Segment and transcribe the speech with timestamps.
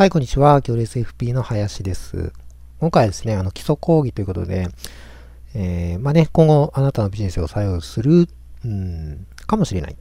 [0.00, 0.62] はい、こんにちは。
[0.62, 2.32] 行列 FP の林です。
[2.78, 4.68] 今回はですね、あの基礎講義ということで、
[5.54, 8.26] えー、まあね、今後あなたのビジネスを作用する、
[8.64, 9.96] うん、かもしれない。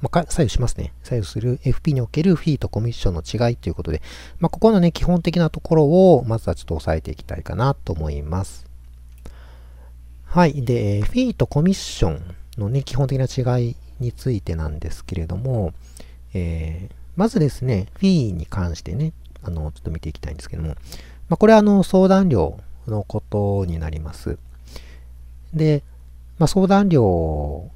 [0.00, 0.92] まあ、左右しますね。
[1.04, 4.02] 左右する FP におけるフィーとコミッションの違いということで、
[4.40, 8.66] まあ、ここのね、基本的なところを、まずはちょっと押さえていきたいかなと思います。
[10.24, 10.64] はい。
[10.64, 13.26] で、フィーとコミッションのね、基本的な
[13.56, 15.74] 違いについてなんですけれども、
[16.34, 20.70] えーまずですね、フィーに関してね、あの、ちょっと見ていきたいんですけども、
[21.28, 24.38] まあ、これはあの、相談料のことになります。
[25.54, 25.82] で、
[26.38, 27.70] まあ、相談料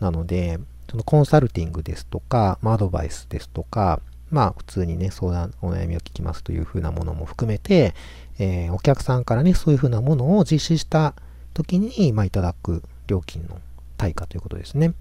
[0.00, 0.58] なので、
[0.90, 7.94] そのコンサルティングですとか、まあ、アドバイスですとか、まあ、普通にね、相談、お悩みを聞きますというふうなものも含めて、
[8.38, 11.14] えー、お客さんからね、そういうふうなものを実施した
[11.54, 13.60] 時に、まあ、いただく料金の
[13.96, 14.94] 対価ということですね。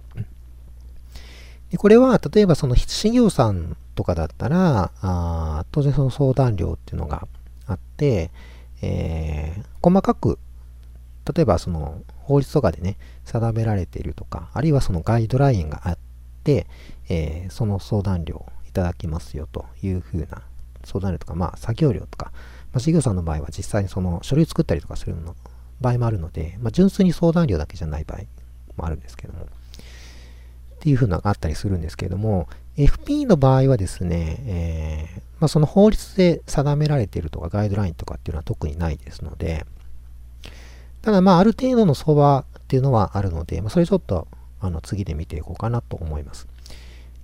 [1.72, 7.28] でこれは、例えばその新業さんとかだったら、あ当然その相談料っていうのが
[7.68, 8.32] あって、
[8.82, 10.40] えー、細かく、
[11.34, 15.98] 例えばその法律とかでね、定められているとか、あるいはそのガイドラインがあっ
[16.44, 16.66] て、
[17.08, 20.42] えー、その相談料いただきますよというふうな
[20.84, 22.32] 相談料とか、まあ作業料とか、
[22.72, 25.36] まあ、事業さんの場合は実際にその書類作ったりとかするの
[25.82, 28.22] 場合もあるので、まあ、純粋に相談料だけじゃない場合
[28.78, 29.48] もあるんですけども、
[30.80, 39.66] っていう風なのがあったりするんですけれども、FP の場合はですね、えー、まあ、その法律で定められているとかガイドラインとかっていうのは特にないですので、
[41.02, 44.30] ただまあある程度の相場っていうのはあるので、まあ、それちょっと
[44.62, 46.48] あの次で見ていこうかなと思います。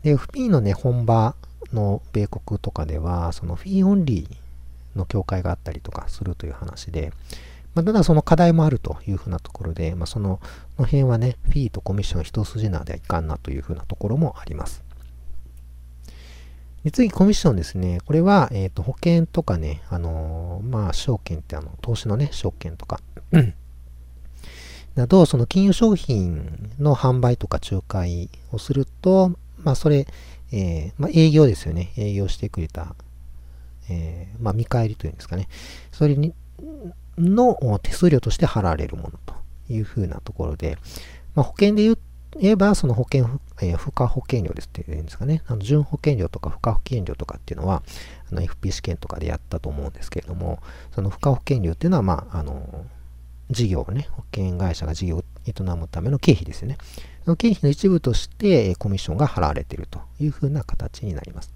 [0.03, 1.35] で、FP のね、本場
[1.71, 7.13] の米国とかでは、そのフィーオンリーの境界があったりとかするという話で、
[7.75, 10.39] まあ、ただその課題もあるというふうなところで、まあ、その
[10.79, 14.83] の辺はね、フィーとコミッション一筋縄ではいかんなというふうなところもあります。
[16.85, 17.99] で次、コミッションですね。
[18.05, 22.99] これは、えっ、ー、と、保険とかね、あのー、まあ、証券ってあの、投資のね、証券とか、
[24.93, 29.31] など、その金融商品の販売とか仲介をすると、
[29.63, 30.05] まあ、それ、
[30.51, 31.91] えー、まあ、営業ですよね。
[31.97, 32.95] 営業してくれた、
[33.89, 35.49] えー、まあ、見返りというんですかね。
[35.91, 36.35] それに、
[37.17, 39.33] の手数料として払われるものと
[39.69, 40.77] いうふうなところで、
[41.33, 41.97] まあ、保険で言
[42.51, 43.27] えば、その保険、
[43.61, 45.41] えー、付加保険料ですっていうんですかね。
[45.47, 47.81] あの純保険料とか付加保険料とかっていうのは、
[48.31, 50.59] あの FP 試験とかでやったと思うんですけれども、
[50.93, 52.85] その付加保険料っていうのは、まあ、あの、
[53.49, 56.77] 事業をね、保険会社が事業を営むための経費ですよね。
[57.23, 61.53] その経費の一部として、コミッションが払われているというふうな形になります。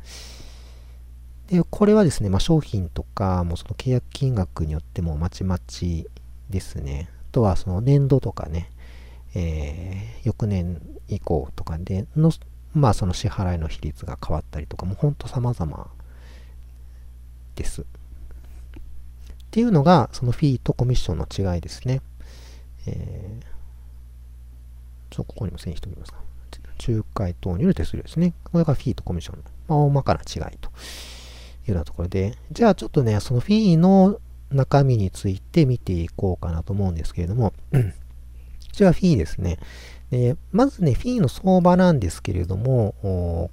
[1.50, 6.08] で、これはですね、まあ、商品とか、もその契約金額によってもまちまち
[6.50, 7.10] ですね。
[7.32, 8.70] あとはその年度とかね、
[9.34, 12.32] えー、翌年以降とかでの、
[12.76, 15.88] まあその支払いの比率が変わったりとかもう本当様々
[17.56, 17.82] です。
[17.82, 17.86] っ
[19.52, 22.02] ていうのがそのフィーとコミッションの違いですね。
[22.86, 26.20] えー、ちょ、ここにも線しておきますか。
[26.88, 28.34] 仲介等による手数料ですね。
[28.44, 30.70] これがフィーとコミッションの、まあ、大まかな違いと
[31.70, 34.20] いうようなところで、じゃあちょっとね、そのフィーの
[34.52, 37.78] 中身について見ていこうかなと思うんですけれども、こ
[38.72, 39.58] ちらフィーですね。
[40.12, 42.96] でまずね、フィーの相場なんですけれども、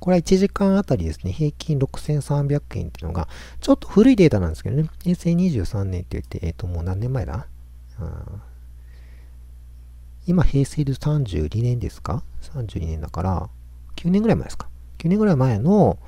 [0.00, 3.28] これは1時間あたりですね、平均6300円っていうのが、
[3.60, 7.46] ちょっと古いデータなんですけどね、平成23年って言って、えっ、ー、と、もう何年前だ？
[10.26, 12.22] 今、平成で32年ですか
[12.54, 13.50] ?32 年だから、
[13.96, 15.98] 9年ぐらい前ですか ?9 年ぐらい前の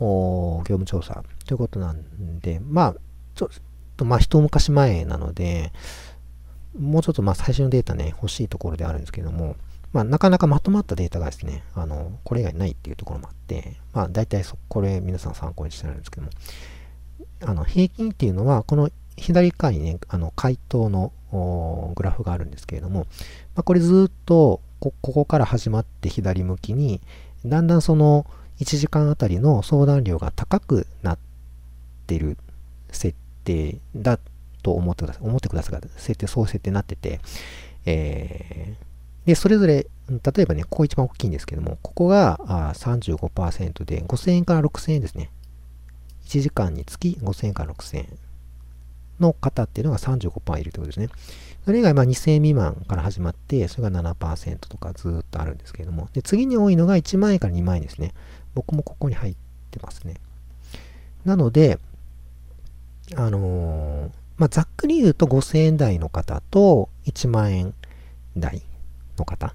[0.00, 2.94] 業務調査ということなんで、まあ、
[3.34, 3.48] ちょっ
[3.96, 5.72] と、まあ、一昔前なので、
[6.78, 9.56] もうちょっとまあ最初のデータね、欲しいところであるんですけども、
[9.92, 16.30] まあ、なかなかまとまったデータがですね、あの、これ以外ないっていうところもあって、まあ、大体そ、これ皆さん参考にしてるんですけども、
[17.42, 21.12] あの、平均っていうのは、この左側にね、あの、回答の
[21.94, 23.06] グラフがあるんですけれども、
[23.54, 27.00] まあ、これずっとこ、ここから始まって左向きに、
[27.46, 28.26] だんだんその、
[28.60, 31.18] 1時間あたりの相談料が高くなっ
[32.06, 32.36] てる
[32.90, 34.18] 設定だ
[34.62, 35.22] と思ってください。
[35.26, 35.80] 思ってください。
[35.96, 37.20] 設定、そう設定になってて、
[37.86, 45.30] えー、で、それぞれ、例えばね、ここ一番大きいんですけども、ここがあ35%で5000円から6000円ですね。
[46.26, 48.06] 1時間につき5000円から6000円
[49.20, 51.08] の方っていうのが35%いるということですね。
[51.64, 58.12] それ以外、まあ2000円未満から始まって、それが7%とかずっとあるんですけれども、で、次に多いのが1万円から2万円ですね。
[58.54, 59.36] 僕もここに入っ
[59.70, 60.16] てますね。
[61.24, 61.78] なので、
[63.16, 67.74] あのー、まあ、ざっくり言うと5000円台の方と1万円
[68.36, 68.62] 台
[69.18, 69.54] の方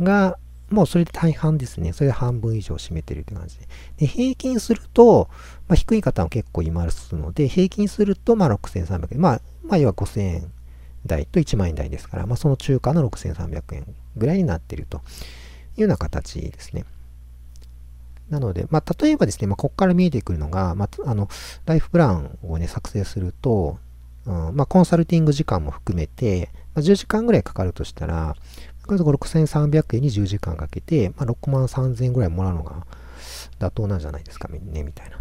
[0.00, 0.38] が、
[0.70, 1.92] もうそれで大半ですね。
[1.92, 3.68] それで半分以上占めてるって感じで。
[3.98, 5.28] で、平均すると、
[5.68, 9.20] まあ、低い方も結構いますので、平均すると、ま、6300円。
[9.20, 10.52] まあ、まあ、要は5000円
[11.04, 13.86] 台と1万円台ですから、まあ、その中間の6300円
[14.16, 14.98] ぐらいになってると
[15.76, 16.84] いうような形ですね。
[18.32, 21.28] なので、まあ、例えばですね、まあ、ここから見えてくるのが、まあ、あの、
[21.66, 23.78] ライフプランをね、作成すると、
[24.26, 28.34] うんまあ、コンサルティング時間も含めて、まあ、10時間ぐらいかかるとしたら、
[28.88, 32.86] 6300円に10時間かけて、まあ、6万3000円ぐらいもらうのが
[33.60, 35.18] 妥当なんじゃないですかね、みたいな。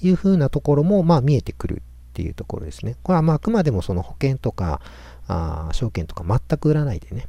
[0.00, 2.96] いうふうなところも、まあ、見えてくるっていうところですね。
[3.02, 4.80] これは、まあ、あくまでもその保険とか、
[5.26, 7.26] あ証券とか全く売らないでね、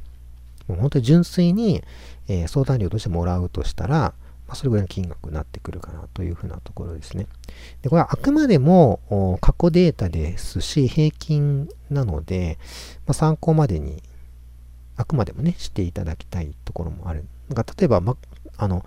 [0.68, 1.82] もう本当に純粋に、
[2.28, 4.14] えー、相談料としてもらうとしたら、
[4.46, 7.26] まあ、それぐらいの金額になってくるかなというふうなところですね。
[7.82, 12.58] で、これはあくまでも過去データですし、平均なので、
[13.06, 14.02] まあ、参考までに
[14.96, 17.24] あくまでもね、していただきたいところもある。
[17.48, 18.16] なんか例えば、ま、
[18.56, 18.84] あの、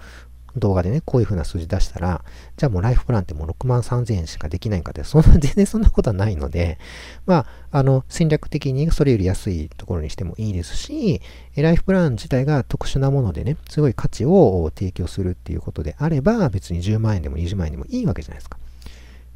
[0.55, 2.23] 動画でね、こういう風な数字出したら、
[2.57, 6.77] じゃあもうライフプランってもう6万3000円しかできないんかって、そんな、全然そんなことはないので、
[7.25, 11.21] まあ、あの、戦略的にそれより安いところにしてもいいですし、
[11.55, 18.57] ライフプラン自体が特殊なものでね、すごい価値を提供するっていうことであれば、別に10万円でも20万円でもいいわけじゃないですか。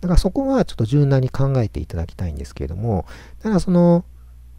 [0.04, 3.06] だからそこはちょっと柔軟に考えていただきたいんですけれども、
[3.42, 4.04] ただその、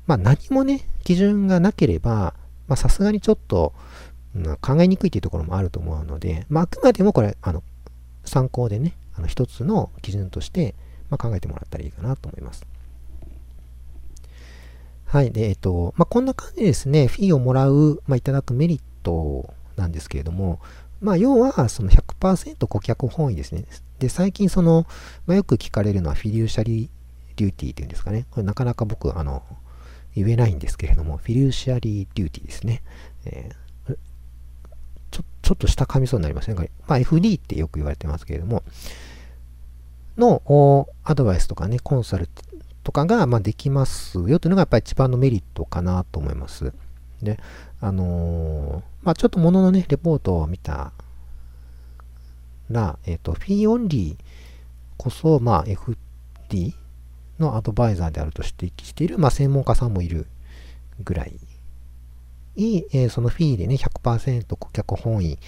[0.07, 2.33] まあ何もね、基準がなければ、
[2.67, 3.75] まあさすがにちょっと、
[4.35, 7.63] うん、考えにくいっていうところもあると思うので、まああくまでもこれ、あの、
[8.25, 10.75] 参考でね、あの一つの基準として、
[11.11, 12.67] まあ、考えてもらったらいいかなと思います。
[15.07, 15.31] はい。
[15.31, 20.61] で、えっと、まあ、こんな感じでですね、フィーをもらう、まあ、いただくメリットなんですけれども、
[21.01, 23.65] まあ、要は、その100%顧客本位ですね。
[24.01, 24.87] で、最近、その、
[25.27, 26.89] まあ、よく聞かれるのは、フィデューシャリー
[27.37, 28.27] デューティーっていうんですかね。
[28.31, 29.43] これなかなか僕、あの、
[30.17, 32.83] 言えないんですけれども、フィリューシアリーデューティーですね。
[33.27, 33.64] えー、
[35.45, 38.63] ちょっと下噛みそうになりません、ね、まあ、FD ってよく言われてますけれども、
[40.17, 42.29] のアドバイスとかね、コンサル
[42.83, 46.73] とかが、ま、できますよというのがやっぱり一番のメリットかなと思います。
[47.23, 47.39] で、
[47.81, 50.93] あのー、まあ、ちょっともののね、レポートを見た
[52.71, 54.25] ら、えっ、ー、と、フィーオンリー
[54.97, 56.75] こそ、まあ、FD
[57.39, 60.27] のアドバイザーであると指摘している、まあ、専門家さんもいる
[61.03, 61.39] ぐらい。
[62.57, 65.39] いえー、そのフィーでね、100%顧客本位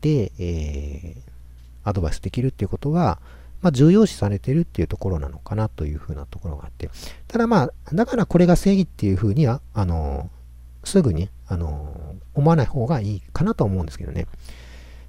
[0.00, 1.20] で、えー、
[1.84, 3.20] アドバイスできるっていうことは、
[3.60, 6.90] まあ、重要視されてるっていうところなのかなというふうなところがあって。
[7.26, 14.26] ただまあ、だからこれが正義っていうふうには、あのー、すぐに、あのー、思わない方がいいかなと思うんですけどね。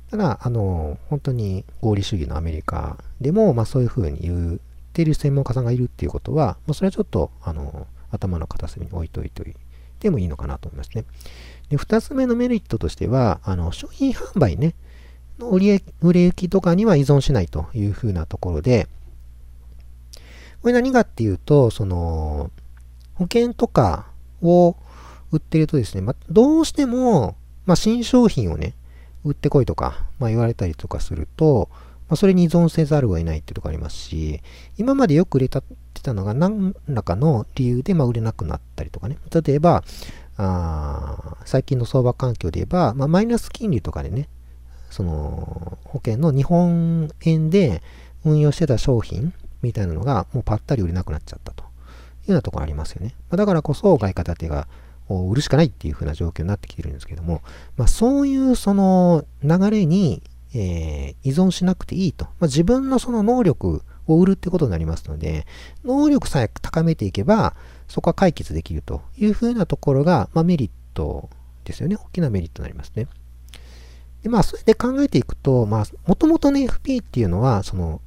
[0.09, 4.59] ただ、あのー、本当に合理主義のアメリカでも、まあそういうふうに言っ
[4.93, 9.43] てる専門家さんがいるっていうことは、まあ、それはちょっと、あの、頭の片隅に置いといて
[9.99, 11.05] でもいいのかなと思いますね。
[11.69, 14.75] で、二つ目のメリットとしては、あの、商品販売ね、
[15.39, 18.87] の売れ売れ行きとかには依存しないというふうなところで、
[20.61, 22.51] これ何かっていうと、その、
[23.15, 24.07] 保険とか
[24.41, 24.75] を
[25.31, 27.35] 売ってるとですね、まあ、どうしても、
[27.65, 28.73] まあ、新商品をね、
[29.23, 31.69] 売ってこいとか、まあ、言われたりとかすると、
[32.09, 34.41] まあ、それに依存せざるを得ないっていうところありますし、
[34.77, 35.61] 今までよく売れた
[35.99, 39.17] ってたのが何らかの理由でま売れなくなったりとかね。
[39.31, 39.83] 例えば、
[40.37, 44.29] あ最近の相場環境で言えば、まあ、マイナス金利とかでね、
[44.89, 47.83] その保険の日本円で
[48.25, 51.69] 運用してた商品みたいなのがもうぱったり売れなくなっちゃったというよ
[52.27, 53.15] うなところありますよね。
[53.29, 54.67] ま、だからこそ外貨建てが
[55.09, 57.41] 売るしかないっていう風な状況になってきてるんですけども、
[57.75, 60.21] まあ、そういうその流れに
[60.53, 62.25] えー、依存しなくていいと。
[62.25, 63.83] まあ、自分のその能力
[64.15, 65.45] を売るってことになりますので、
[65.83, 67.55] 能力さえ高めていけば、
[67.87, 71.29] そこは解決できるというふうなところが、まあ、メリット
[71.65, 71.95] ですよね。
[71.95, 73.07] 大きなメリットになりますね。
[74.23, 78.01] で、まあ、それで考えていくと、まあ、もともとね、FP っていうのは、その、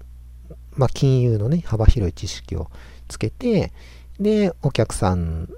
[0.75, 2.71] まあ、金融のね、幅広い知識を
[3.09, 3.73] つけて、
[4.21, 5.49] で、お客さん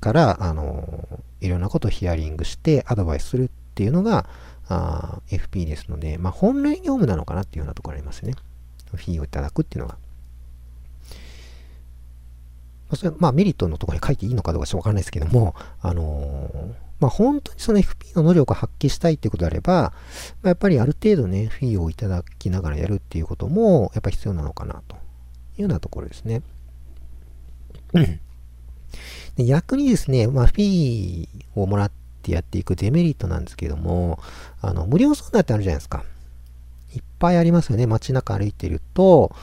[0.00, 1.08] から、あの、
[1.40, 4.26] いろんなことをヒアリングしてアドバイスするっていうのが、
[4.68, 8.34] あ FP ですので、まあ、本来業務なのかなっていうようなところありますね。
[8.96, 9.96] フィーをいただくっていうのが。
[12.88, 19.92] まあ、それまあメリットのところに書いていいのかどうかちょっとわからないですけども、あのー、まあ、本当にその FP の能力を発揮したいっていうことであれば、ま
[20.44, 24.98] あ、やっぱりある程度ね、フィーをいただきながらやるっていうことも、やっぱ必要なのかなとい
[25.58, 26.42] うようなところですね。
[29.36, 34.20] で逆にですね、まあ、フィーをもらってやっていくデメリットなんですけども、
[34.60, 36.04] あの、無料相談ってあるじゃないですか。
[36.94, 37.86] いっぱいありますよね。
[37.86, 39.34] 街中歩いてると、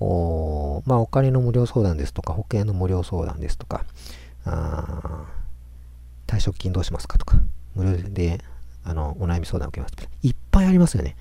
[0.00, 3.84] おまあ、お金の無料相談ですとか、保険の無料相談ですとか、
[4.44, 5.26] あ
[6.26, 7.38] 退職金どうしますかとか、
[7.74, 8.40] 無料で
[8.84, 11.16] あの、お悩み相談を受けますっていっぱいありますよね。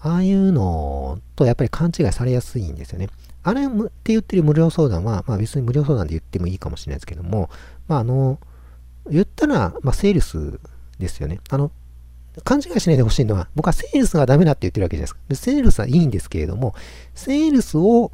[0.00, 3.08] ああいうのとやっぱり勘違いされやすいんですよね。
[3.44, 7.50] あれって言ってる無料相談は、まあ別に無料相談で言ってもいいかもしれないですけども、
[7.88, 8.38] まああの、
[9.10, 10.60] 言ったら、まあセールス
[10.98, 11.40] ですよね。
[11.50, 11.70] あの、
[12.44, 15.52] 勘違いしないでほしいのは、僕はセールスがダメだって言ってるわけじゃないですか。
[15.52, 16.74] セールスはいいんですけれども、
[17.14, 18.10] セールスを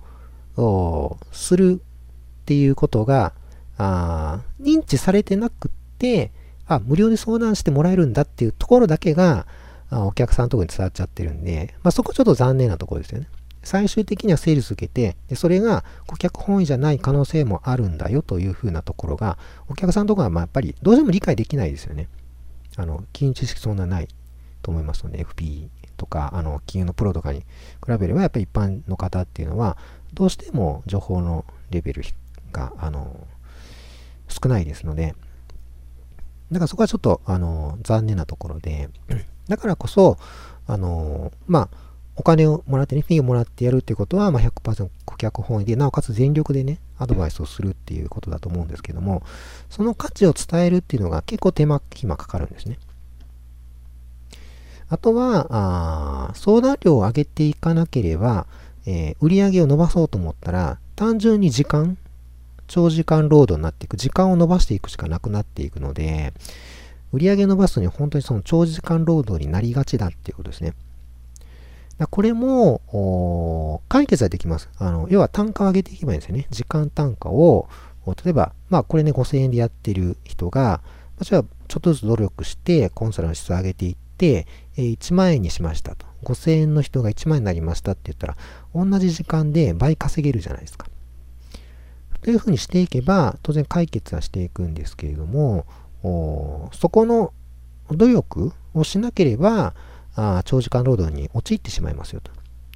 [1.32, 3.32] するっていうことが、
[3.76, 6.32] あ認知されてなくって、
[6.66, 9.46] あ、無料で相談してもらえるんだっていうところだけが、
[9.90, 13.28] あお客さんのとこに伝わっちゃってるんで、まあ、そこちょっと残念なところですよね。
[13.62, 22.08] 最終的にはセールス受けて、でそれが顧客本位じゃない可能性もあるんだよというふうなところが、お客さんのところはまあやっぱりどうしても理解できないですよね。
[22.78, 24.08] あの、金融知識そんなない
[24.62, 27.46] と思いますので、FP とか、あの、金融のプロとかに比
[27.98, 29.76] べれば、やっぱり一般の方っていうのは、
[30.14, 32.02] どうしても情報のレベル
[32.52, 33.26] が、あの、
[34.28, 35.16] 少ないですので、
[36.52, 38.88] だからそこはちょっと、あの、残念なところで、
[39.48, 40.16] だからこそ、
[40.68, 41.87] あの、まあ、
[42.18, 49.22] お金をもらってね、フィーをもらってやるっていうことは、まあ、100%顧客本位で、なおかつ全力でね、アドバイスをするっていうことだと思うんですけども、
[49.70, 52.80] その価値を伝えるっていうのが結構手間、暇かかるんですね。
[54.88, 55.46] あとは、
[56.30, 58.46] あ相談料を上げていかなければ、
[58.84, 61.98] えー、売り上げを伸ばそうと思ったら、単純に時間、
[62.66, 66.32] 長時間労働になっていく、時間を伸ばしていくしかなくなっていくので、
[67.12, 70.74] 売り上げ伸ばすには本当にその長時間労働になりがちだっていうことですね。
[72.06, 74.68] これも、解決はできます。
[74.78, 76.46] あの、要は単価を上げていけばいいんですよね。
[76.50, 77.68] 時間単価を、
[78.06, 80.80] 例えば、まあこれね5000円でやってる人が、
[81.20, 86.06] じゃあちょっとずつ努力してコンサルの質を上げていって、1万円にしましたと。
[86.24, 88.36] 5000円の人が1万円になりましたって言ったら、
[88.74, 90.86] 同じ時間で倍稼げるじゃないですか。
[92.22, 95.66] というふうにしていけば、当然解決はしていくんですけれども、
[96.72, 97.32] そこの
[97.90, 99.74] 努力をしなければ、
[100.20, 102.32] あ長時間労働に陥ってしまいますよと。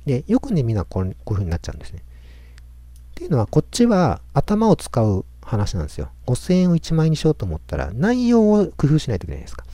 [0.07, 2.03] で、よくね、みんなこういうふうになっちゃうんですね。
[2.03, 6.11] っていうのは、こっちは頭を使う話なんですよ。
[6.27, 9.65] 5000円を1万円にしようと思ったら、内容を工夫しないといけないですか。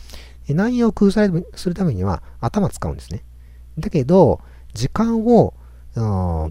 [0.46, 1.10] で内容を工夫
[1.56, 3.22] するためには頭使うんですね。
[3.78, 4.40] だけど、
[4.72, 5.54] 時間を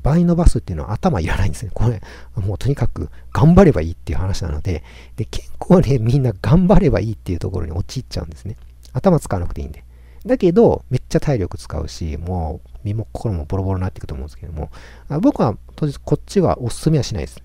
[0.04, 1.72] 倍伸ばすっていうのは頭いらないんですね。
[1.74, 2.02] これ、
[2.36, 4.84] もうとにかく頑張ればいいっていう話なので、
[5.16, 8.56] で、結構ね、みんな頑張ればいいっていうところに陥っちゃうんですね。
[8.94, 9.84] 頭使わなくていいんで。
[10.28, 14.70] だけど、めっちゃ体力使うし、もう身も心もボロボロになっていくと思うんですけども、
[15.10, 17.42] あ僕は当日こっちはおすすめはしないです。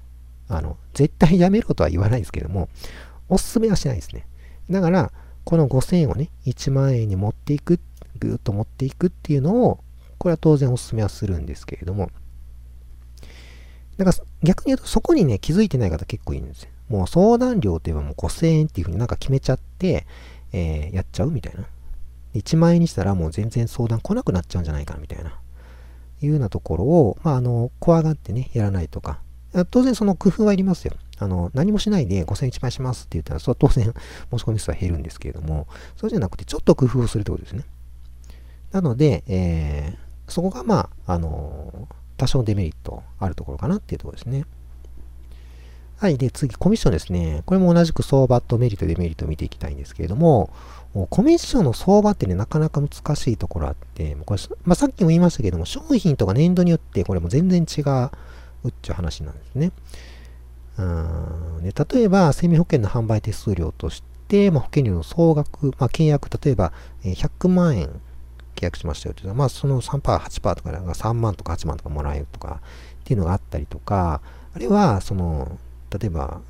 [0.48, 2.68] あの、絶対やめろとは言わないですけども、
[3.28, 4.26] おすすめはしないですね。
[4.70, 5.12] だから、
[5.44, 7.80] この5000円をね、1万円に持っていく、
[8.18, 9.80] ぐーっと持っていくっていうのを、
[10.18, 12.10] これは当然おすすめはするんですけれども、
[13.96, 16.70] だから逆に言うとそこにね、気づいてない方結構いるんですよ。
[16.88, 20.06] もう相談料って言えばもう5000円っていうふうになんか決めちゃって、
[20.52, 21.64] えー、やっちゃうみたいな。
[22.34, 25.38] 1万円にしたらもう全然相談来なくなっちゃうんじゃないかなみたいな。
[26.26, 29.20] いうようなところを、まあ、あの、怖がってね、やらないとか。
[29.70, 30.94] 当然その工夫はいりますよ。
[31.18, 37.64] あの、何もしないで5000円1万円しますって言ったら、それは 当然申し込み数は減るんですけれども、そうじゃなくてちょっと工夫をするってことですね。
[38.70, 44.46] なので、えー、そこがまあ、あの多少デメリットあるところかなっていうところですね。
[46.02, 46.18] はい。
[46.18, 47.44] で、次、コミッションですね。
[47.46, 50.50] これも同じく相場とメリット、デメリットを見ていきたいんですけれども、
[51.10, 59.70] コミッションの相場ってね、なかなか難しいところあって、これまあ、さっきも言いましたけども、商品とか年度によってこれも全然違うっちゅう話なんですね。
[60.76, 66.72] うんで例えば、生命保険の販売手数料として、まあ、保険料の総額、まあ、契約、例えば、
[67.04, 67.86] 100万円
[68.56, 72.60] 契約しましたよってまあ、その3%、8%とかが3万とか8万とかもらえるとか
[73.02, 74.20] っていうのがあったりとか、
[74.52, 75.58] あるいは、その、
[75.98, 76.40] 例えば、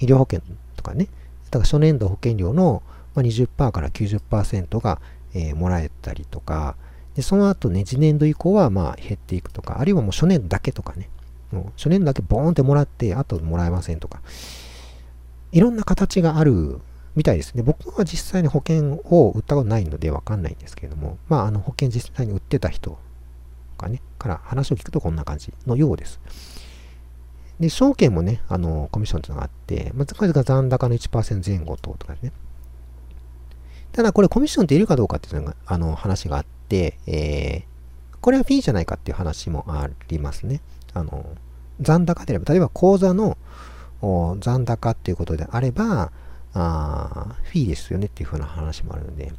[0.00, 0.40] 医療保険
[0.76, 1.06] とかね、
[1.50, 2.82] だから初年度保険料の
[3.16, 5.00] 20%から90%が、
[5.34, 6.76] え、もらえたりとか、
[7.14, 11.08] で、その後ね、次年度以降はまあ減っていくとか、あるいはもう初年度だけとかね、
[11.50, 14.20] もう初年度だけボーンってもらって、あともらえませんとか、
[15.52, 16.80] いろんな形がある
[17.14, 17.62] みたいですね。
[17.62, 22.98] 僕は実際に保険を売ったことないのでわかんないんですけれども、まあ、あの保険実際に売ってた人
[23.76, 26.20] がね、から話を聞くとこんな感じのようです。
[27.60, 32.32] で、証券もね、あの、コミッションというのがあって、まあ、これが残高の1%前後ととかですね。
[33.92, 40.60] ただこれコミッションっているかどうかっていうのが、あの、話があって、えー、これはフィーじゃないかっていう話もありますね。
[40.94, 41.26] あの、
[41.80, 43.36] 残高であれば、例えば口座の
[44.40, 46.10] 残高っていうことであれば、
[46.54, 49.32] あフィーですよねっていうふうな話もあるので、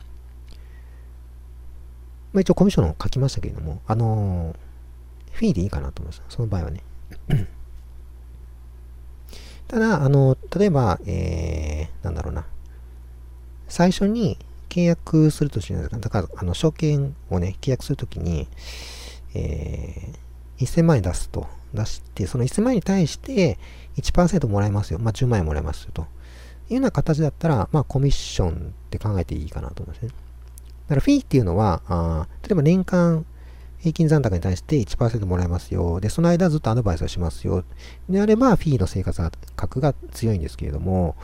[2.31, 6.23] まあ、一応コミッションを書きましたけれども、あのー、フィーでいいかなと思います。
[6.29, 6.83] その場合はね。
[9.73, 12.45] ただ、あの、例えば、えー、なんだろうな。
[13.67, 14.37] 最初に
[14.69, 18.47] 契約するとしてだから、あの、証券をね、契約するときに、
[19.33, 23.57] えー、1000万円出すと、出して、その1000万円に対して
[23.97, 24.99] 1%もらえますよ。
[24.99, 26.03] まあ、10万円もらえますよと。
[26.03, 26.05] い
[26.69, 28.53] うような形だったら、まあ、コミッションっ
[28.91, 30.09] て考えていいかなと思いますね。
[30.09, 33.25] だから、フィーっていうのは、あ例えば年間
[33.83, 35.99] 平均残高に対して1%もらえますよ。
[35.99, 37.65] で、その間ずっとアドバイスをしますよ。
[38.09, 41.17] であれば、フィーの生活格が強いんですけれども、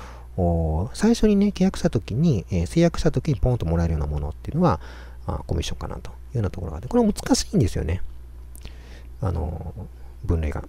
[0.94, 4.82] 最初にね、契約したときに、えー、制約したときにポンともらえるようなものっていうのは、
[5.26, 8.02] あコミッションかなというようなところがあって、これは難しいんですよね。
[9.22, 9.74] あの、
[10.26, 10.66] 分類が。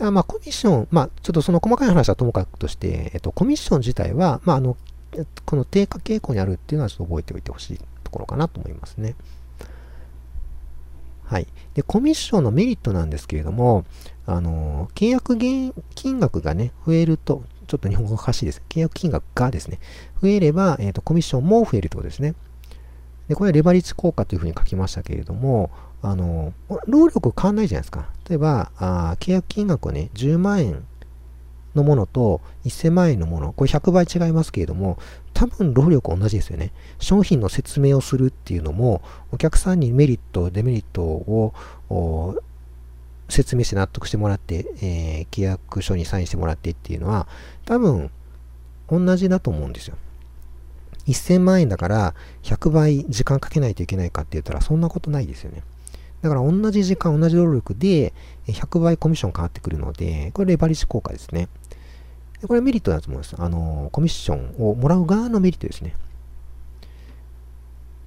[0.00, 4.78] あまあ、コミッション、まあ、ちょっとその細かい話はともかくとして、えっと、コミッション自体は、まあ、あの、
[5.44, 7.80] この低下傾向にあるっていうのはちょっと覚えておいてほしい
[8.16, 9.14] ころかなと思いますね。
[11.24, 11.46] はい。
[11.74, 13.84] で、コミッションのメリットなんですけれども、
[14.26, 15.72] あの、契約金
[16.20, 18.62] 額がね、増えると、ちょっと日本語おかしいです。
[18.68, 19.80] 契約金額がですね、
[20.22, 22.34] 増えれば、えっ、ー、と、コミッションも増えるということですね。
[23.28, 25.70] で、これはレバリッジ効果というふうに書きましたけれども、
[26.00, 26.52] あの、
[26.86, 28.08] 労力変わんないじゃないですか。
[28.28, 30.84] 例えば、あ契約金額をね、10万円
[31.76, 34.98] のものと1000万円のもの、これ100倍違いますけれども、
[35.34, 36.72] 多分労力同じですよね。
[36.98, 39.02] 商品の説明をするっていうのも、
[39.32, 41.54] お客さんにメリット、デメリットを
[43.28, 47.28] 説明して納得してもらって、えー、契約書にサインしてもらってっていうのは、
[47.64, 48.10] 多分
[48.88, 49.96] 同じだと思うんですよ。
[51.06, 55.62] 1000万円だから100倍時間かけないといけないかって言ったらそんなことないですよね。
[56.22, 58.12] だから同じ時間、同じ労力で
[58.48, 61.48] 100倍コミッション変わってくるので、これレバリッジ効果ですね。
[62.46, 63.34] これメリットだと思います。
[63.38, 65.94] あの、コミッションをもらう側のメリットですね。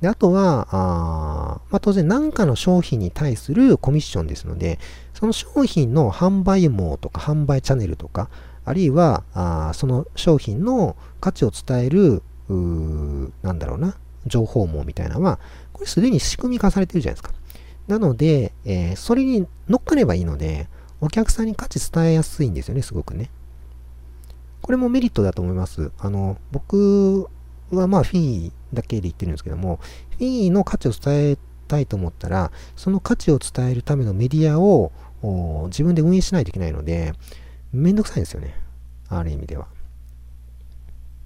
[0.02, 4.80] で、あとは、あまあ、当然何かの商品に対するコミッションですので、
[5.14, 8.30] その商品の販売網とか販売チャンネルとか、
[8.66, 15.40] あるいは、あその商品の価値を伝える、うなんだろうな、情報網みたいなのは、
[15.74, 17.34] これすでに仕組み化されてるじゃないですか。
[17.88, 20.68] なので、えー、それに乗っかればいいので、
[21.02, 23.30] お客さんに価値伝えやすいんですよね、すごくね。
[24.70, 25.92] これもメリットだと思います。
[25.98, 27.28] あの、僕
[27.72, 29.80] はまあフィーだけで言ってるんですけども、
[30.12, 34.92] フィーの価値を伝えたいと思ったら、その価値を伝えるためのメディアを
[35.70, 37.14] 自分で運営しないといけないので、
[37.74, 38.54] めんどくさいんですよね。
[39.08, 39.70] ある意味では。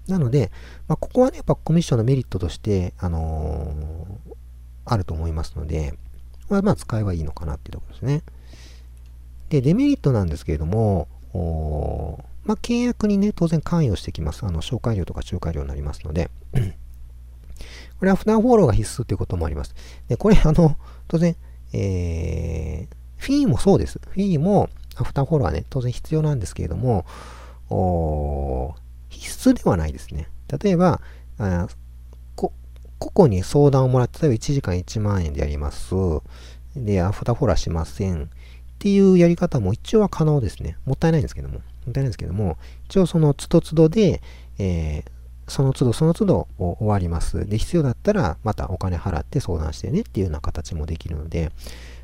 [0.08, 0.50] なので、
[0.88, 4.34] まあ、ここはね、やっぱコミッションのメリットとして、あのー、
[4.86, 5.96] あると思いますので、
[6.48, 8.24] まあ、まあ使えばいいのかなっていうところですね。
[9.50, 11.10] で、デメリットなんですけれども、
[12.44, 14.46] まあ、契約にね、当然関与してきます。
[14.46, 16.30] あの、紹介料とか仲介料になりますので、
[18.00, 19.76] これはアフターフォローが必須ということもあります。
[20.08, 20.76] で、これ、あの、
[21.08, 21.36] 当然、
[21.72, 24.00] えー、フィーもそうです。
[24.10, 27.06] フィーもアフターフォローはね、当然必要なんですけれども、
[29.10, 30.28] 必須ではないですね。
[30.62, 31.02] 例えば、
[31.40, 31.68] あ
[32.36, 32.52] こ
[33.00, 35.96] 個々に相談をもらって、例えば1時間1万円でやります。
[36.76, 38.30] で、アフターフォローしません。
[38.84, 40.76] っていうやり方も一応は可能ですね。
[40.84, 41.54] もったいないんですけども。
[41.54, 44.22] もったいないんですけども、一応その都度都度で、
[44.60, 45.12] えー、
[45.50, 47.48] その都度その都度終わります。
[47.48, 51.54] で、必要だったらまたお金払って相談してねっていうような形もできるので、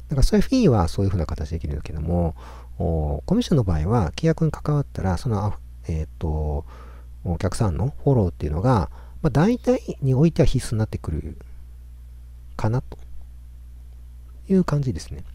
[0.07, 2.33] だからそういうフィーはそういうふうな形でできるんですけども、
[2.77, 5.53] コミッションの場合は契約に関わったら、その、
[5.85, 6.63] えっ、ー、と、
[7.25, 8.89] お客さんのフォローっていうのが、
[9.21, 11.37] まあ、大体においては必須になってくる
[12.55, 12.97] かなと
[14.47, 15.25] いう感じですね。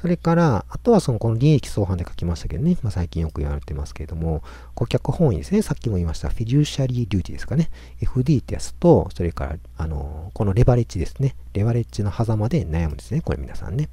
[0.00, 7.68] それから、あとはその、この利益相反で書きましたけどね、まあ、最近よく言われてますけれども、顧客本位ですね、さっきも言いました、フィデューシャリーデューティですかね、
[8.00, 13.88] FD ってやつと、それから、あの、このレバレッジですね、レバレッジの狭間で悩むんですね、これ皆さんね。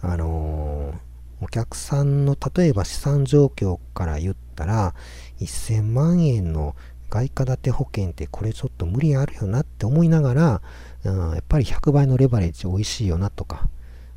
[0.00, 0.94] あの、
[1.40, 4.94] お客さんの例えば資産状況から言ったら、
[5.38, 6.74] 1000万円の
[7.08, 10.62] 外貨建て保険ってこれちょっと無理あるよなって思いながら、
[11.04, 13.68] うん、やっぱり100倍のレバレッジ美味しいよなとか、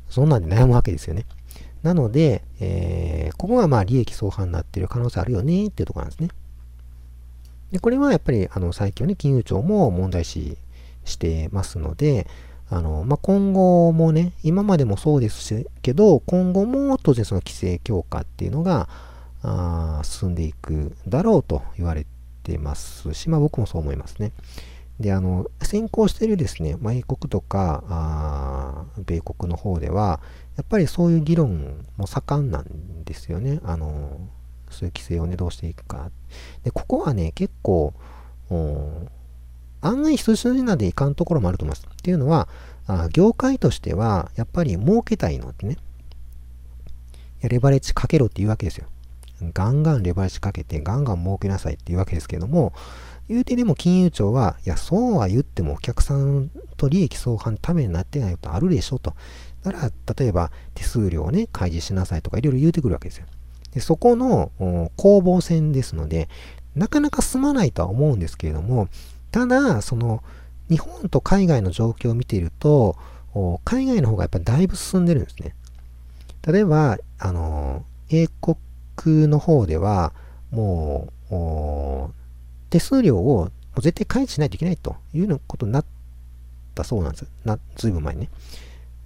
[0.08, 1.26] そんなんで悩むわけですよね。
[1.82, 6.28] なので、えー、ここがまあ利益相反になっている可能性あるよねっていうところなんですね。
[7.70, 10.56] で、これはやっぱりあの最近ね、金融庁も問題視
[11.04, 12.26] してますので、
[12.70, 18.88] あの、まあ、今後もね、今までもそうです、けど、今後も当然その規制強化っていうのが、
[19.42, 22.06] あ進んでいくだろうと言われ
[22.42, 24.32] てますし、まあ僕もそう思いますね。
[25.00, 30.20] で、あの、先行しているですね、ま、英国とか、あ米国の方では、
[30.56, 33.60] やっぱりそういう議論も盛んなんですよね。
[33.64, 34.28] あの、
[34.70, 36.10] そういう規制をね、どうしていくか。
[36.64, 37.94] で、ここはね、結構、
[39.80, 41.86] 案外一筋縄でいかんところもあると思います。
[41.86, 42.48] っていうのは、
[42.86, 45.76] あ業界としては、やっぱり儲けたいのってね。
[47.42, 48.86] レバレッジかけろって言うわけですよ。
[49.54, 52.72] ガンガンレバレッジかけて、ガンガン儲けなさいっていうわけですけども、
[53.28, 59.14] 言うてでも金融庁は、いや、そうは言ってもお客さんと利益相反のためになってないことあるでしょと。
[59.62, 63.26] だから、例えば手数料をね、開示しなさいとかいろいろ言うてくるわけですよ。
[63.72, 64.50] でそこの
[64.96, 66.28] 攻防戦ですので、
[66.74, 68.88] なかなか進まないとは思うんですけれども、
[69.30, 70.22] ただ、その、
[70.70, 72.96] 日本と海外の状況を見ていると、
[73.64, 75.54] 海外の方がやっぱりだいぶ進んでるんですね。
[76.46, 80.12] 例えば、あの、英国の方では、
[80.50, 81.34] もう、
[82.70, 85.84] 手数料をもう絶対開示しないといけないというようなことになっ
[86.74, 87.26] たそうなんです。
[87.44, 88.30] な、ずいぶん前にね。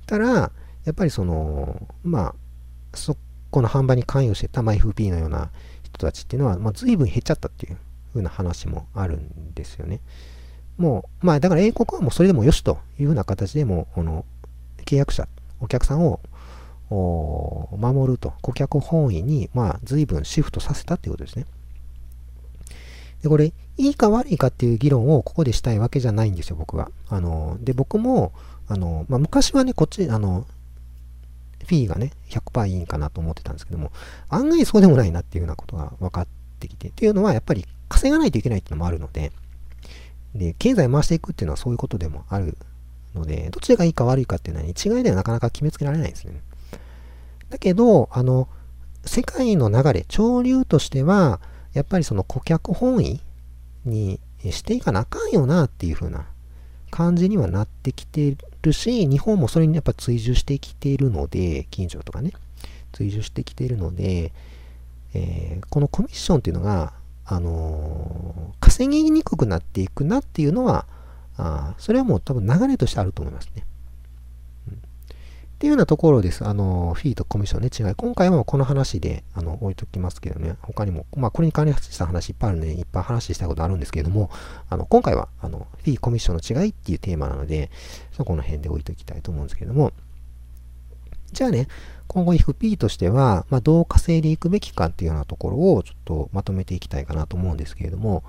[0.07, 0.51] たら、
[0.85, 2.35] やっぱりその、まあ、
[2.95, 3.17] そ
[3.51, 5.51] この販売に関与してた、まあ、FP のような
[5.83, 7.77] 人たちっていうのは、まあ、随分減っちゃったっていう
[8.13, 10.01] ふうな話もあるんですよね。
[10.79, 14.25] もう、まあ、だから英国はもうそれでもよしというふうな形でも、この、
[14.85, 15.29] 契約者、
[15.61, 16.21] お客さんを
[16.91, 21.47] 守ると、顧客本位に、まあ、随分シフトさせたっていうことですね。
[23.23, 26.91] で、これ、いいか悪いかっていう議論をここでしたいわけじゃないんですよ、僕は。
[27.09, 28.33] あの、で、僕も、
[28.69, 30.47] あの、まあ、昔はね、こっち、あの、
[31.65, 33.93] フィーがね、100%いいんかなと思ってたんですけども、
[34.29, 36.27] 案外そうでもないなっていうようなことが分かっ
[36.59, 39.33] てきて、っていうのは、やっぱり稼がないといけないっていうのもあるので、
[40.35, 42.57] で、経済回していくっていうのはそういうことでもある
[43.15, 46.41] ので、どっちがいいか悪いかっていうのは一概ではなかなか決めつけられないですね。
[47.51, 48.49] だけど、あの、
[49.05, 51.41] 世界の流れ、潮流としては、
[51.75, 53.21] やっぱりその顧客本位
[53.85, 56.27] にしていかなあかんよなっていう風な
[56.91, 62.33] 感じにはなってきてるし、日本もそれにやっぱ追従してきているので、近所とかね、
[62.93, 64.33] 追従してきているので、
[65.15, 66.93] えー、このコミッションっていうのが、
[67.25, 70.87] あのー、稼ぎにくくなっていくなっていうのは、
[71.37, 73.65] あそれはもう多分流れとしてあると思いますね。
[75.63, 76.45] っていうようなところです。
[76.45, 77.95] あの、フィーとコミッションね、違い。
[77.95, 84.29] 今回はこの話で、あの、置いときますけどね、他にも、まあ、これに関連した話いっぱいあるので、いっぱい話したことあるんですけれども、
[84.69, 87.71] あの、今回は、あの、フィー、コミッションの違いっていうテーマなので、
[88.11, 89.93] そこの辺で置いときたいと思うんですけれども、
[91.31, 91.69] じゃあね、
[92.09, 98.25] 今後 FP としては、まあ、どう稼いでいくべきかっていうようなところをちょっとまとめていきたいかなと思うんですけれども、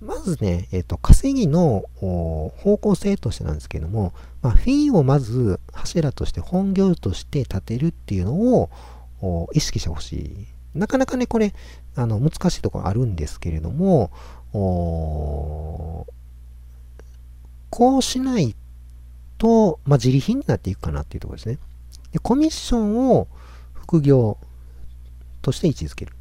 [0.00, 8.34] まずね、えっ、ー、と、稼ぎの方向性としてなんですけれども、まあ、フィーをまず柱として本業として立てるっていうの
[9.20, 10.46] を意識してほしい。
[10.74, 11.52] なかなかね、これ、
[11.96, 14.10] あの、難しいところあるんですけれども、
[14.52, 16.06] こ
[17.98, 18.54] うしない
[19.36, 21.58] と、まあ、自利品になっていくかなっていうところですね。
[22.12, 23.28] で、コミッションを
[23.74, 24.38] 副業
[25.42, 26.12] として位置づける。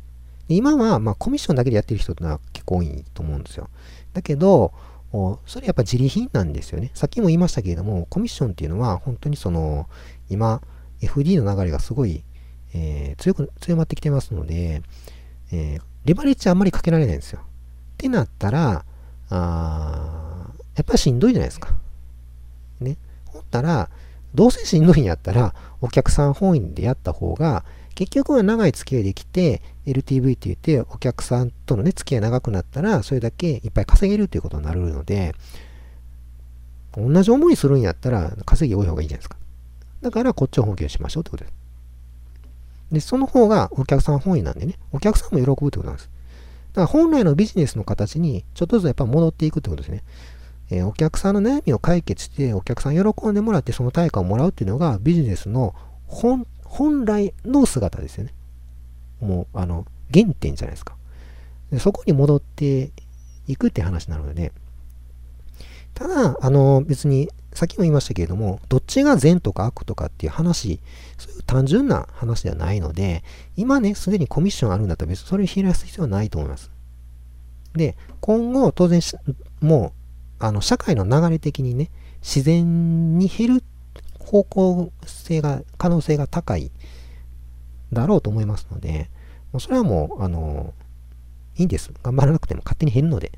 [0.55, 3.69] 今は、まあ、コミッションだけでやってる人ってのは結構多いと思うんですよ。
[4.13, 4.73] だけど、
[5.11, 6.91] それやっぱ自利品なんですよね。
[6.93, 9.87] さっきも言いましたけれども、コミッションっていうのは本当にその、
[10.29, 10.61] 今、
[11.01, 12.23] FD の流れがすごい、
[12.73, 14.83] えー、強く、強まってきてますので、
[15.51, 17.41] えー、レバレッジあんまりかけられないんですよ。
[17.41, 17.43] っ
[17.97, 18.85] てなったら、
[19.31, 21.75] あやっぱりしんどいじゃないですか。
[22.79, 22.97] ね。
[23.25, 23.89] ほったら、
[24.33, 27.65] どうせしんどいんやったら、お客さん本位でやった方が、
[27.99, 35.35] 結局は長い付き合いできて、LTV って言って、お客さんとのね、付き合い長くなったら、それだけいっぱい稼げるということになるので、
[36.95, 39.35] 同じ思いするんやったら、稼ぎ多い方がいいじゃないですか。
[40.01, 41.53] だから、こっちを本気にしましょうってことです。
[42.93, 46.09] で、その方がお客さん本位なんでね、お客さんも喜ぶってことなんです。
[46.71, 50.05] だから本来のビジネスの形にちょっとずつやっぱ戻っていくってことですね。
[50.69, 55.75] えー、お客さんの悩みを解決して、お客さん喜んでもらって、その対価をもらうっていうのがビジネスの
[56.07, 58.33] 本本来の姿ですよね。
[59.19, 60.95] もう、あの、原点じゃないですか。
[61.71, 62.91] でそこに戻って
[63.47, 64.53] いくって話なので、
[65.95, 70.79] ただ、あの、別に、さっきも言いましたけれども、どっちが善とか悪とかっていう話、
[71.17, 73.23] そういう単純な話ではないので、
[73.57, 76.71] 今ね、すでにコミッションあるんだったら別にそれを減らす必要はないと思います。
[77.73, 79.01] で、今後、当然
[79.61, 79.93] も
[80.39, 81.89] う、あの、社会の流れ的にね、
[82.21, 83.63] 自然に減る
[84.29, 86.71] 方向性が、可能性が高い
[87.91, 89.09] だろうと思いますので、
[89.51, 90.73] もうそれはもう、あの、
[91.55, 91.91] いいんです。
[92.03, 93.31] 頑張らなくても勝手に減るので。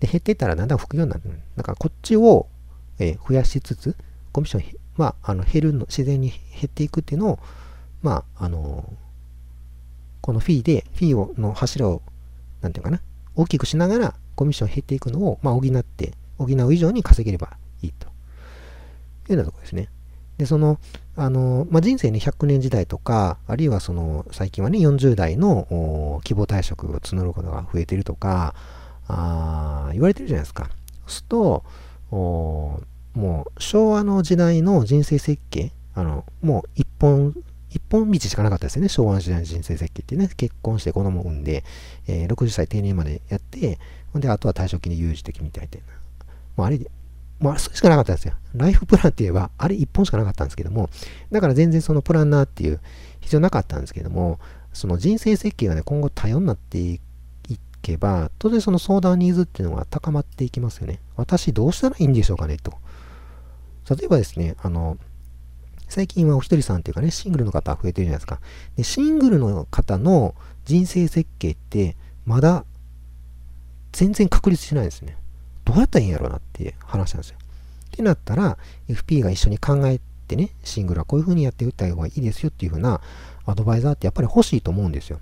[0.00, 1.22] で、減ってたらだんだん副業になる。
[1.56, 2.48] だからこっちを、
[2.98, 3.96] え、増やしつつ、
[4.32, 7.38] コミッション、まあ、あの減るの、自然に減っていくっていうのを、
[8.02, 8.92] まあ、あの
[10.20, 12.02] このフィーで、フィーをの柱を、
[12.60, 13.00] なんていうかな、
[13.36, 17.56] 大きくしながらコミッション減っていくのを、まあ、補って、補う以上に稼げれば
[19.28, 19.32] い。
[19.32, 19.88] うようなとこですね。
[20.38, 20.78] で、その、
[21.16, 28.54] あの、まあ、人生に100年時代とか、あるいはその、最近はね、40代の希望退職を募ることが増えてるとか、
[29.08, 30.70] ああ言われてるじゃないですか。
[31.06, 31.64] そうすると、
[32.10, 37.34] もう昭和の時代の人生設計、あの、もう一本、
[37.70, 38.88] 一本道しかなかったですよね。
[38.88, 41.64] 昭和の時代の人生設計ってね、結婚して子供を産んで、
[42.06, 43.78] えー、60歳定年までやって、
[44.12, 45.82] ほんで、あとは退職金で有事的みたいで。
[46.56, 46.80] もうあれ、
[47.42, 48.34] もうそれしかなかったんですよ。
[48.54, 50.88] ライフプランって言えば、あれ一本しかなかったんですけども、
[51.32, 52.80] だから全然そのプランナーっていう
[53.20, 54.38] 必要なかったんですけども、
[54.72, 57.00] その人生設計がね、今後多様になってい
[57.82, 61.00] けば、当然その相談ニーズっていうのが高まっていきますよね。
[61.16, 62.74] 私どうしたらいいんでしょうかねと。
[63.90, 64.96] 例えばですね、あの、
[65.88, 68.40] 最近はお一人さんっていうかね、シングルの方増えてるじゃないですか。
[68.76, 72.64] で、シングルの方の人生設計ってまだ
[73.90, 75.16] 全然確立しないですね。
[75.72, 77.38] どうやったらいいんやろうなっていう話なんですよ。
[77.86, 78.58] ってなったら、
[78.88, 83.00] FP が一緒に考えてね、シングルはこういう風にやっていった方がいいですよっていう風な
[83.46, 85.18] アドバイザーってやっぱり欲しいと思うんですよ。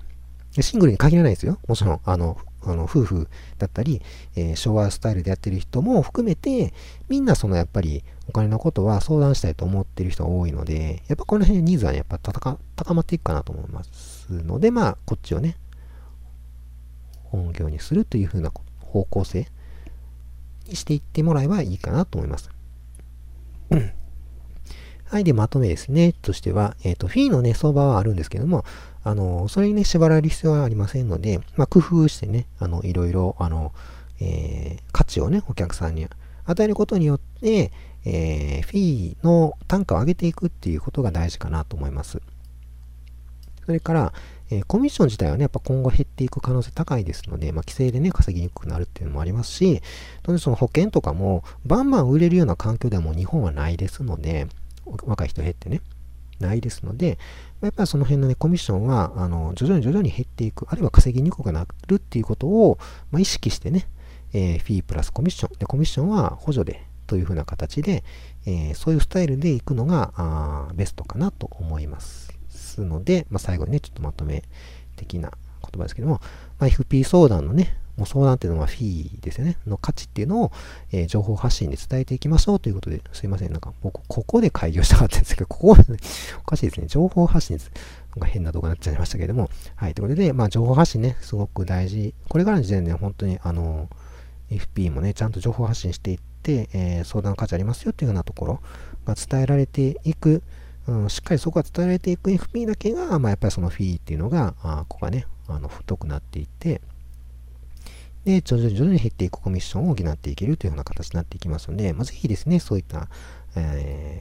[0.56, 1.58] でシングルに限らないですよ。
[1.68, 4.02] もちろん、あの、あの夫婦だったり、
[4.36, 6.74] えー、昭和スタイルでやってる人も含めて、
[7.08, 12.58] みんなそのやっぱりお金のことは相談したいと思ってる人が多いので、やっぱこの辺ニーズはね、やっぱ高
[12.94, 15.56] まっていくかなと思いますので、まあ、こっちをね、
[17.24, 19.46] 本業にするというふうな方向性
[20.74, 22.50] していってもらえばいいかなと思います。
[25.11, 25.24] はい。
[25.24, 26.12] で、まとめですね。
[26.12, 28.64] としては、えっ、ー、と、フィーのね、相場はあるんですけども、
[29.02, 33.72] あの、それにね、縛られる必要はありませんので、まあ、工夫してね、あの、いろいろ、あの、
[34.20, 36.06] えー、価値をね、お客さんに
[36.44, 37.72] 与えることによって、
[38.04, 42.20] えー、フィーの単価を上げていくっていうことが大事かなと思います。
[43.70, 44.12] それから、
[44.50, 49.80] えー、コミッション自体はね、やっぱ今後減っていく可能性高いですので、まあ、規制でね、稼ぎにくくなるっていうのもありますし、
[50.24, 54.48] 当然その保険とかも、バンバン売れるような環境ではもう日本はないですので、
[55.04, 55.83] 若い人減ってね、
[56.40, 57.16] ないですので、
[57.61, 62.76] やっぱりその辺のね、コミッションは、あの、徐々に徐々に減っていく、あるいは稼ぎにくくなるっていうことを、
[63.12, 63.87] まあ、意識してね、
[64.33, 65.56] えー、フィープラスコミッション。
[65.61, 68.02] で、コミッションは補助で、というふうな形で、
[68.46, 72.30] えー、そういうスタイルでいくのが、あベストかなと思います。
[72.87, 74.43] ので、まあ、最後にね、ちょっとまとめ
[74.97, 76.21] 的な言葉ですけども、
[76.59, 79.59] まあ、FP 相談のね、もう相談っていうのはフィーですよね。
[79.66, 80.53] の価値っていうのを、
[80.90, 83.53] えー、情報発信で伝えていきましょうということで、すいません。
[83.53, 85.77] なんか、僕、ここで開業したかったんですけど、ここ、
[86.38, 86.87] おかしいですね。
[86.87, 87.71] 情報発信です。
[88.16, 89.51] なんか変な動画になっちゃいましたけれども。
[89.77, 89.93] はい。
[89.93, 92.14] ということで、まあ、情報発信ね、すごく大事。
[92.31, 93.90] これからの時点で、本当に、あの、
[94.51, 98.61] FP もね、ちゃんと情報発信していって、えー、相談価値ありますよっていうようなところ
[99.05, 100.43] が伝えられていく。
[100.90, 106.81] うん、しっかりそこが伝えられていく FP だけが、まあ、やっぱりそのフィーっていうのが、あここがね、あの太くなっていって、
[108.24, 113.09] で、徐々に徐々に減っていくコミッションを補っていけるというような形になっていきますので、まあ、ぜひですね、そういった、
[113.55, 114.20] え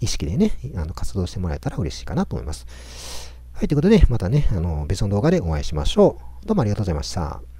[0.00, 2.66] ー、意識でね、あの活動してもらえたら嬉しいかなと思います。
[3.52, 6.46] はい、ということで、またね、あの別の動画でお会いしましょう。
[6.46, 7.53] どうもありがとうございました。